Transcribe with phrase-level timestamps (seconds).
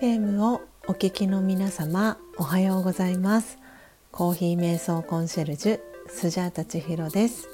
[0.00, 3.58] FM をお聞きの皆様おはようございます。
[4.10, 7.50] コーヒー瞑想コンシェルジュスジャータ千尋です。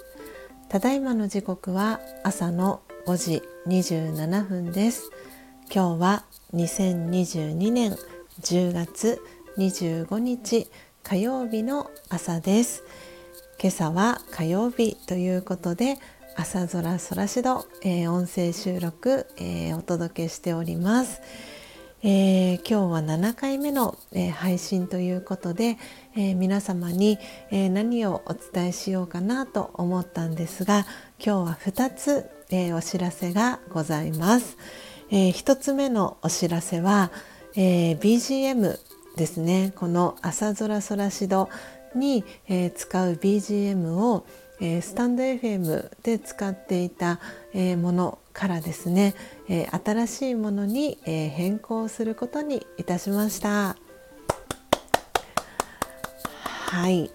[0.69, 5.11] ただいまの時刻は朝の5時27分です。
[5.75, 7.96] 今日は2022年
[8.43, 9.21] 10月
[9.58, 10.68] 25日
[11.03, 12.85] 火曜日の朝です。
[13.61, 15.99] 今朝は火曜日ということで
[16.36, 21.22] 朝空空しど、えー、音声収録、えー、お届けしております、
[22.09, 25.77] えー、今日は7回目の、え配信ということで、
[26.15, 27.19] え皆様に、
[27.51, 30.87] え何をお伝えしようかなと思ったんですが
[31.19, 34.56] 今日は2つ、えお知らせがございます、
[35.11, 37.11] え1つ目のお知らせは、
[37.56, 38.79] え BGM
[39.17, 39.73] ですね。
[39.75, 41.48] この朝空空しど
[41.97, 44.25] に、え使う BGM を
[44.61, 47.20] えー、スタンド FM で使っていた、
[47.53, 49.15] えー、ものからですね、
[49.48, 53.77] えー、新しいものに、え変更することにいたしました。
[56.67, 57.07] はい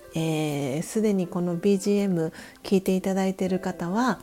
[0.81, 2.33] すで、えー、にこの BGM
[2.64, 4.19] 聞いていただいている方は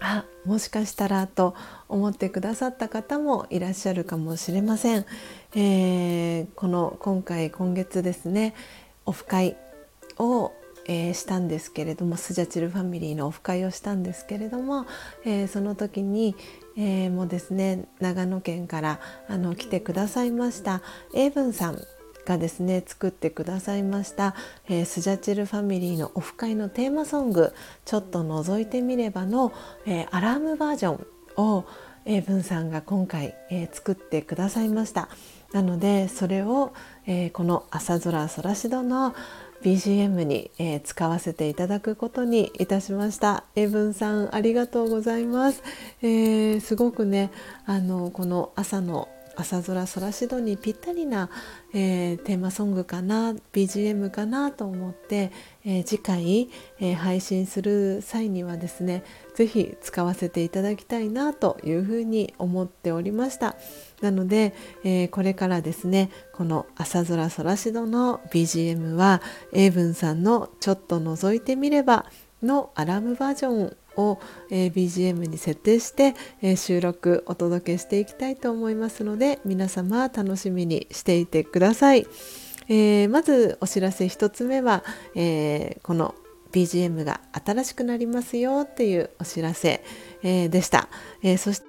[0.00, 1.54] あもしかしたらと
[1.88, 5.04] 思ってくださった方もいらっしゃるかもしれません。
[5.54, 8.54] えー、この今回今月ですね
[9.04, 9.56] オフ会
[10.18, 10.52] を
[10.88, 14.86] えー、したんですけれどもスジャチルファミリーのオフ会をしたんですけれども、
[15.24, 16.36] えー、その時に、
[16.76, 21.78] えー、もですね長野県からあの来てくださいました英文さん
[22.24, 24.34] がですね作ってくださいました、
[24.68, 27.52] えー、スジャチルファミリーのオフ会のテーマソング
[27.84, 29.52] 「ちょっと覗いてみればの」
[29.86, 31.06] えー、アラームバージョン
[31.36, 31.64] を
[32.04, 35.08] 英文さんが今回、えー、作ってくださいました。
[35.52, 36.72] なのでそれを、
[37.06, 39.14] えー、この「朝空空しど」の
[39.66, 43.42] BGM に、えー、使わせていただくことにいたしました。
[43.56, 45.60] エブンさんありがとうございます、
[46.02, 47.32] えー、すごくね
[47.64, 51.30] あのこの朝の朝空空しどにぴったりな、
[51.72, 55.30] えー、テーマソングかな BGM かなと思って、
[55.64, 56.50] えー、次回、
[56.80, 63.56] えー、配信する際にはですね是非使わせていただきたいなというふうに思っておりました。
[64.00, 69.22] なので、えこれからですねこの「朝空空しど」の BGM は
[69.52, 72.06] 英文さんの「ちょっと覗いてみれば」
[72.42, 74.18] のアラームバージョンを、
[74.50, 82.06] え、BGM に設定して、え、収録お届けしていきたいと思いますので皆様楽しみにしていてください。
[82.68, 84.84] えー、まずお知らせ1つ目は、
[85.14, 86.14] えこの
[86.52, 89.82] BGM が新しくなりますよっていうお知らせ、
[90.22, 90.88] えでした。
[91.22, 91.66] えそして、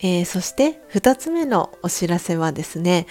[0.00, 3.06] えそして2つ目のお知らせはですね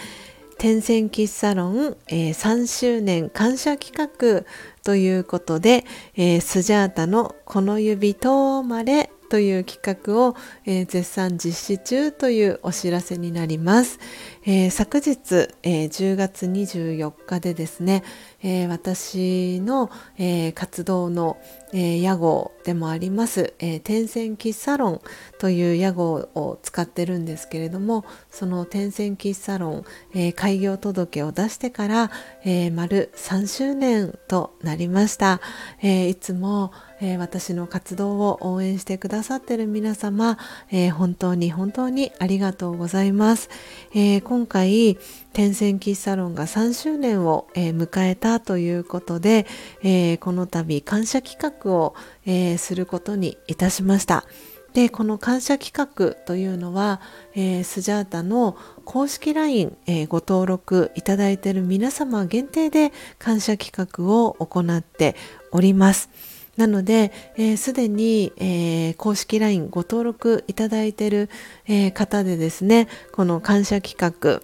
[0.63, 4.45] 天線喫茶論、えー、3周年感謝企画
[4.85, 5.83] ということで、
[6.15, 13.99] えー、スジャータのこの指とまれという企画を、えー、絶賛実施中というお知らせになります。
[14.45, 18.01] えー、昨日、えー、10月24日でですね、
[18.41, 21.35] え私の、え活動の、
[21.73, 25.01] え屋号でもあります、え天線喫茶論
[25.39, 29.83] という屋号を使ってるんですけれどもその天線喫茶論、
[30.13, 32.11] え開業届を出してから、
[32.45, 35.41] え丸3周年となりました。
[35.81, 36.71] えいつも
[37.05, 40.37] え、私の活動を応援してくださってる皆様、
[40.71, 43.49] え、本当に本当にありがとうございます。
[43.93, 44.97] え、今回、
[45.33, 49.45] 天線喫茶ロンが3周年を、え迎えたということで、
[49.83, 54.25] えこの度感謝企画を、えすることにいたしました。
[54.73, 56.99] でこの感謝企画というのは、
[57.35, 65.15] えー、スジャータの公式 LINE、えー、ご登録いただいている皆様限定で感謝企画を行って
[65.51, 66.09] おります。
[66.57, 67.11] なので、
[67.57, 71.29] す、で、に、えー、公式 LINE ご登録いただいている、
[71.67, 74.41] え、方でですね、この感謝企画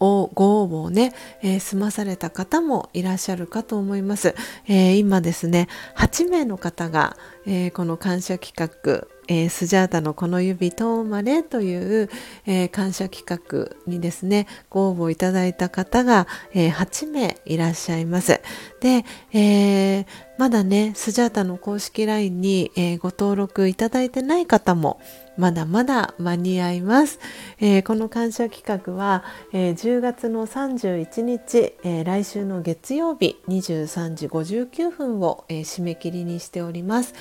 [0.00, 1.12] をご応募をね、
[1.42, 4.34] えー、済まされた方もいらっしゃるかと思います。
[4.66, 7.16] えー、今ですね、8名の方が、
[7.46, 12.10] えー、この感謝企画えー、スジャータのこの指とまれという、
[12.46, 18.40] えー、感謝企画にですねご応募いただいた方が、えー、8名いらっしゃいます。
[18.80, 20.06] で、えー、
[20.38, 25.00] まだねスジャータの公式 LINE に、えー、ご登録いただいてない方も
[25.36, 27.18] まだまだ間に合います。
[27.60, 37.14] えー、この感謝企画は、えー、10月の31日、えー、来週の月曜日23時59分を、え締め切りにしております。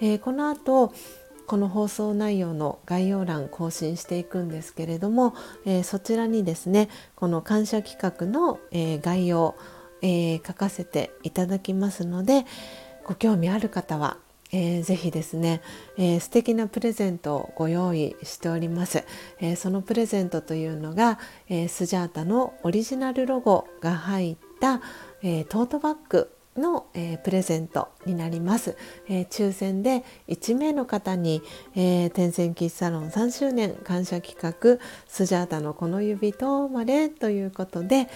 [0.00, 0.92] えこの後
[1.46, 5.34] この放送内容の概要欄更新していくんですけれども、
[5.64, 9.54] えー、そちらにですねこの感謝企画の、えー、概要、
[10.00, 12.46] えー、書かせていただきますので
[13.04, 14.16] ご興味ある方は、
[14.52, 15.60] えー、ぜひですね、
[15.96, 19.04] えー、素敵なプレゼントをご用意しております、
[19.40, 21.18] えー、そのプレゼントというのが、
[21.48, 24.80] えー、スジャータのオリジナルロゴが入った、
[25.22, 28.76] えー、トートバッグの、えー、プレゼントになります、
[29.08, 31.42] えー、抽選で1名の方に、
[31.74, 34.78] えー、天線キッサロン3周年感謝企画
[35.08, 38.08] スジャータのこの指とまれということで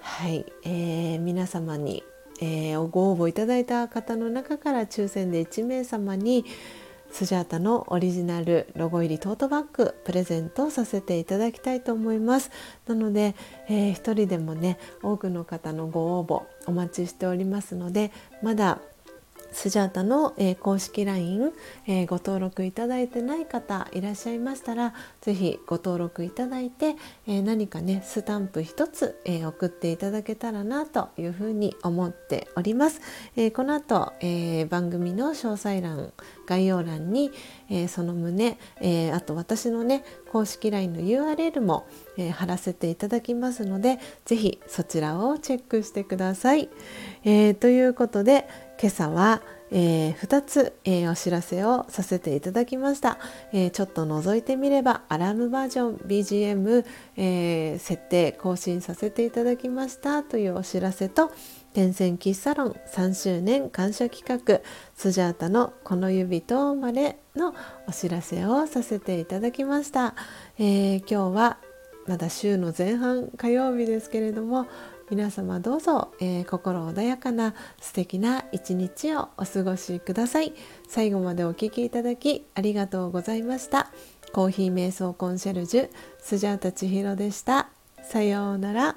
[0.00, 2.02] はい、えー、皆様に
[2.40, 6.44] え、ご応募いただいた方の中から抽選で1名様に
[7.16, 12.50] スジャータのオリジナルロゴ入りトートバッグプレゼントさせていただきたいと思います。
[12.86, 13.34] なので、
[13.70, 18.80] えー、一人でもね多くの方のご応募お待ちしておりますのでまだ
[19.52, 21.52] スジャータの、えー、公式 LINE、
[21.86, 26.96] えー、ご登録いただいてない方いらっしゃいましたら是非ご登録いただいて、
[27.26, 33.00] えー、何かねスタンプ一つ、え送っていただけたらなというふうに思っております。
[33.36, 36.12] えこの後、え番組の詳細欄
[36.46, 37.30] 概要欄に、
[37.70, 46.68] えその旨、えあと私のね公式 LINE の URL も、え貼らせていただきますので是非そちらをチェックしてください。
[47.24, 48.48] えということで
[48.80, 53.18] 今朝は、えー、2つ、えー、お知らせをさせていただきました、
[53.52, 56.84] えー、ちょっと覗いてみればアラームバージョン BGM、
[57.16, 60.22] え設定更新させていただきました。
[60.22, 61.32] というお知らせと
[61.72, 64.60] 天線喫サロン3周年感謝企画
[64.94, 67.54] スジャータのこの指とまれの
[67.86, 70.14] お知らせをさせていただきました、
[70.58, 71.58] 今日は
[72.06, 74.66] まだ週の前半火曜日ですけれども
[75.10, 80.52] 皆様どうぞ、えー、心穏やかな素敵な一日をお過ごしください。
[80.88, 83.92] 最後までお聴きいただきありがとうございました。
[84.32, 87.70] コーヒー瞑想コンシェルジュスジャータ千尋でした。
[88.02, 88.96] さようなら。